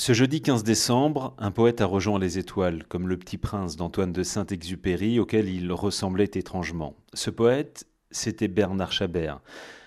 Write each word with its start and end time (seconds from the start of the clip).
Ce 0.00 0.14
jeudi 0.14 0.40
15 0.40 0.64
décembre, 0.64 1.34
un 1.36 1.50
poète 1.50 1.82
a 1.82 1.84
rejoint 1.84 2.18
les 2.18 2.38
étoiles, 2.38 2.84
comme 2.84 3.06
le 3.06 3.18
petit 3.18 3.36
prince 3.36 3.76
d'Antoine 3.76 4.14
de 4.14 4.22
Saint-Exupéry, 4.22 5.20
auquel 5.20 5.46
il 5.46 5.70
ressemblait 5.70 6.24
étrangement. 6.24 6.96
Ce 7.12 7.28
poète, 7.28 7.86
c'était 8.10 8.48
Bernard 8.48 8.92
Chabert, 8.92 9.42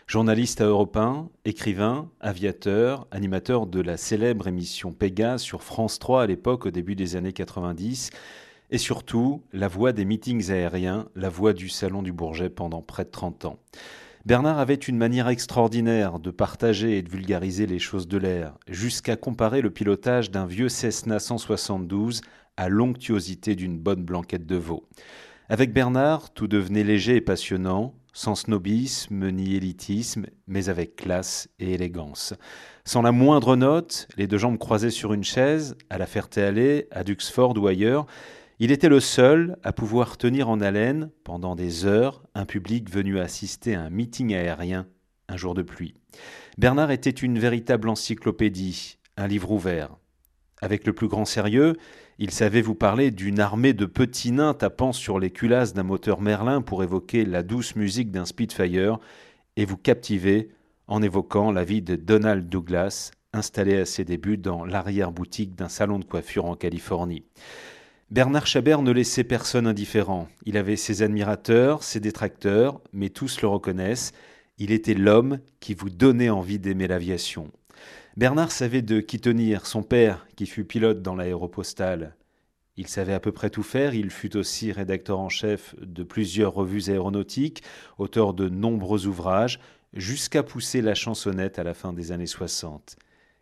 journaliste 0.05 0.61
à 0.61 0.65
Europe 0.65 0.97
1, 0.97 1.29
écrivain, 1.45 2.11
aviateur, 2.19 3.07
animateur 3.09 3.65
de 3.65 3.81
la 3.81 3.97
célèbre 3.97 4.47
émission 4.47 4.91
Pégase 4.91 5.41
sur 5.41 5.63
France 5.63 5.97
3 5.97 6.21
à 6.21 6.27
l'époque, 6.27 6.67
au 6.67 6.69
début 6.69 6.93
des 6.93 7.15
années 7.15 7.33
90, 7.33 8.11
et 8.69 8.77
surtout 8.77 9.41
la 9.51 9.67
voix 9.67 9.93
des 9.93 10.05
meetings 10.05 10.51
aériens, 10.51 11.07
la 11.15 11.29
voix 11.29 11.53
du 11.53 11.69
Salon 11.69 12.03
du 12.03 12.13
Bourget 12.13 12.51
pendant 12.51 12.83
près 12.83 13.05
de 13.05 13.09
30 13.09 13.45
ans. 13.45 13.57
Bernard 14.25 14.57
avait 14.57 14.75
une 14.75 14.95
manière 14.95 15.27
extraordinaire 15.27 16.17
de 16.17 16.31
partager 16.31 16.97
et 16.97 17.01
de 17.01 17.09
vulgariser 17.09 17.65
les 17.65 17.77
choses 17.77 18.07
de 18.07 18.17
l'air, 18.17 18.53
jusqu'à 18.69 19.17
comparer 19.17 19.59
le 19.59 19.69
pilotage 19.69 20.31
d'un 20.31 20.45
vieux 20.45 20.69
Cessna 20.69 21.19
172 21.19 22.21
à 22.55 22.69
l'onctuosité 22.69 23.55
d'une 23.55 23.77
bonne 23.77 24.05
blanquette 24.05 24.45
de 24.45 24.55
veau. 24.55 24.87
Avec 25.49 25.73
Bernard, 25.73 26.33
tout 26.33 26.47
devenait 26.47 26.85
léger 26.85 27.17
et 27.17 27.21
passionnant, 27.21 27.95
sans 28.13 28.35
snobisme 28.35 29.29
ni 29.29 29.55
élitisme, 29.55 30.27
mais 30.47 30.69
avec 30.69 30.95
classe 30.95 31.49
et 31.59 31.73
élégance. 31.73 32.33
Sans 32.85 33.01
la 33.01 33.11
moindre 33.11 33.57
note, 33.57 34.07
les 34.15 34.27
deux 34.27 34.37
jambes 34.37 34.57
croisées 34.57 34.89
sur 34.89 35.11
une 35.11 35.25
chaise, 35.25 35.75
à 35.89 35.97
la 35.97 36.05
Ferté-Allée, 36.05 36.87
à 36.91 37.03
Duxford 37.03 37.57
ou 37.57 37.67
ailleurs, 37.67 38.05
il 38.59 38.71
était 38.71 38.89
le 38.89 38.99
seul 38.99 39.57
à 39.63 39.73
pouvoir 39.73 40.17
tenir 40.17 40.49
en 40.49 40.61
haleine, 40.61 41.09
pendant 41.23 41.55
des 41.55 41.85
heures, 41.85 42.23
un 42.35 42.45
public 42.45 42.89
venu 42.89 43.19
assister 43.19 43.75
à 43.75 43.81
un 43.81 43.89
meeting 43.89 44.33
aérien 44.33 44.87
un 45.27 45.37
jour 45.37 45.53
de 45.53 45.61
pluie. 45.61 45.95
Bernard 46.57 46.91
était 46.91 47.09
une 47.09 47.39
véritable 47.39 47.89
encyclopédie, 47.89 48.97
un 49.17 49.27
livre 49.27 49.51
ouvert. 49.51 49.97
Avec 50.61 50.85
le 50.85 50.93
plus 50.93 51.07
grand 51.07 51.25
sérieux, 51.25 51.75
il 52.19 52.31
savait 52.31 52.61
vous 52.61 52.75
parler 52.75 53.11
d'une 53.11 53.39
armée 53.39 53.73
de 53.73 53.85
petits 53.85 54.31
nains 54.31 54.53
tapant 54.53 54.93
sur 54.93 55.19
les 55.19 55.31
culasses 55.31 55.73
d'un 55.73 55.83
moteur 55.83 56.21
Merlin 56.21 56.61
pour 56.61 56.83
évoquer 56.83 57.25
la 57.25 57.43
douce 57.43 57.75
musique 57.75 58.11
d'un 58.11 58.25
Spitfire 58.25 58.99
et 59.57 59.65
vous 59.65 59.77
captiver 59.77 60.49
en 60.87 61.01
évoquant 61.01 61.51
la 61.51 61.63
vie 61.63 61.81
de 61.81 61.95
Donald 61.95 62.47
Douglas, 62.47 63.11
installé 63.33 63.77
à 63.77 63.85
ses 63.85 64.05
débuts 64.05 64.37
dans 64.37 64.63
l'arrière-boutique 64.63 65.55
d'un 65.55 65.69
salon 65.69 65.99
de 65.99 66.05
coiffure 66.05 66.45
en 66.45 66.55
Californie. 66.55 67.25
Bernard 68.11 68.45
Chabert 68.45 68.81
ne 68.81 68.91
laissait 68.91 69.23
personne 69.23 69.65
indifférent. 69.65 70.27
Il 70.45 70.57
avait 70.57 70.75
ses 70.75 71.01
admirateurs, 71.01 71.83
ses 71.83 71.99
détracteurs, 71.99 72.79
mais 72.91 73.09
tous 73.09 73.41
le 73.41 73.47
reconnaissent. 73.47 74.11
Il 74.59 74.71
était 74.71 74.93
l'homme 74.93 75.39
qui 75.59 75.73
vous 75.73 75.89
donnait 75.89 76.29
envie 76.29 76.59
d'aimer 76.59 76.87
l'aviation. 76.87 77.51
Bernard 78.15 78.51
savait 78.51 78.83
de 78.83 78.99
qui 78.99 79.19
tenir, 79.19 79.65
son 79.65 79.81
père, 79.81 80.27
qui 80.35 80.45
fut 80.45 80.65
pilote 80.65 81.01
dans 81.01 81.15
l'aéropostale. 81.15 82.15
Il 82.77 82.87
savait 82.87 83.13
à 83.13 83.19
peu 83.19 83.31
près 83.31 83.49
tout 83.49 83.63
faire, 83.63 83.95
il 83.95 84.11
fut 84.11 84.37
aussi 84.37 84.71
rédacteur 84.71 85.19
en 85.19 85.29
chef 85.29 85.75
de 85.79 86.03
plusieurs 86.03 86.53
revues 86.53 86.89
aéronautiques, 86.89 87.63
auteur 87.97 88.33
de 88.33 88.49
nombreux 88.49 89.07
ouvrages, 89.07 89.59
jusqu'à 89.93 90.43
pousser 90.43 90.81
la 90.81 90.95
chansonnette 90.95 91.57
à 91.57 91.63
la 91.63 91.73
fin 91.73 91.93
des 91.93 92.11
années 92.11 92.27
60. 92.27 92.97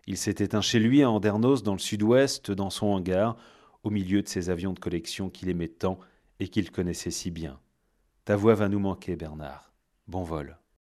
Il 0.07 0.17
s'était 0.17 0.45
éteint 0.45 0.61
chez 0.61 0.79
lui 0.79 1.03
à 1.03 1.09
Andernos, 1.09 1.63
dans 1.63 1.73
le 1.73 1.79
sud-ouest, 1.79 2.51
dans 2.51 2.69
son 2.69 2.87
hangar, 2.87 3.37
au 3.83 3.89
milieu 3.89 4.21
de 4.21 4.27
ces 4.27 4.49
avions 4.49 4.73
de 4.73 4.79
collection 4.79 5.29
qu'il 5.29 5.49
aimait 5.49 5.67
tant 5.67 5.99
et 6.39 6.47
qu'il 6.47 6.71
connaissait 6.71 7.11
si 7.11 7.31
bien. 7.31 7.59
Ta 8.25 8.35
voix 8.35 8.55
va 8.55 8.69
nous 8.69 8.79
manquer, 8.79 9.15
Bernard. 9.15 9.73
Bon 10.07 10.23
vol. 10.23 10.60